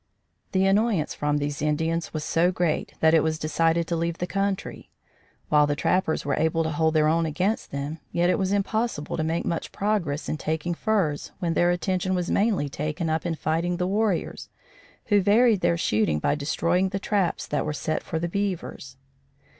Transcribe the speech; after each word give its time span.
The 0.51 0.65
annoyance 0.65 1.13
from 1.13 1.37
these 1.37 1.61
Indians 1.61 2.11
was 2.11 2.23
so 2.23 2.51
great 2.51 2.95
that 3.01 3.13
it 3.13 3.21
was 3.21 3.37
decided 3.37 3.85
to 3.85 3.95
leave 3.95 4.17
the 4.17 4.25
country. 4.25 4.89
While 5.49 5.67
the 5.67 5.75
trappers 5.75 6.25
were 6.25 6.33
able 6.33 6.63
to 6.63 6.71
hold 6.71 6.95
their 6.95 7.07
own 7.07 7.27
against 7.27 7.69
them, 7.69 7.99
yet 8.11 8.27
it 8.27 8.39
was 8.39 8.51
impossible 8.51 9.15
to 9.15 9.23
make 9.23 9.45
much 9.45 9.71
progress 9.71 10.27
in 10.27 10.37
taking 10.37 10.73
furs, 10.73 11.33
when 11.37 11.53
their 11.53 11.69
attention 11.69 12.15
was 12.15 12.31
mainly 12.31 12.67
taken 12.67 13.11
up 13.11 13.27
in 13.27 13.35
fighting 13.35 13.77
the 13.77 13.85
warriors, 13.85 14.49
who 15.05 15.21
varied 15.21 15.61
their 15.61 15.77
shooting 15.77 16.17
by 16.17 16.33
destroying 16.33 16.89
the 16.89 16.97
traps 16.99 17.45
that 17.45 17.63
were 17.63 17.71
set 17.71 18.01
for 18.01 18.17
the 18.17 18.27
beavers. 18.27 18.97